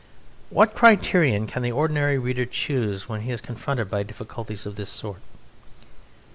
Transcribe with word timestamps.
What 0.49 0.73
criterion 0.73 1.45
can 1.45 1.61
the 1.61 1.71
ordinary 1.71 2.17
reader 2.17 2.47
choose 2.47 3.07
when 3.07 3.21
he 3.21 3.29
is 3.31 3.39
confronted 3.39 3.87
by 3.91 4.01
difficulties 4.01 4.65
of 4.65 4.75
this 4.75 4.89
sort? 4.89 5.21